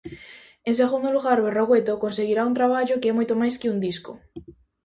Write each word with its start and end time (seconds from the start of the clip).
En 0.67 0.73
segundo 0.81 1.09
lugar, 1.15 1.37
Berrogüeto 1.45 2.01
conseguirá 2.03 2.41
un 2.49 2.57
traballo 2.59 2.99
que 3.01 3.09
é 3.09 3.13
moito 3.17 3.33
máis 3.41 3.55
que 3.59 3.71
un 3.73 3.77
disco. 3.87 4.11